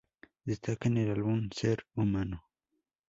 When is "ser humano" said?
1.51-2.43